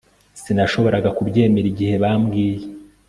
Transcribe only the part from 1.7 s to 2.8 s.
igihe bambwiye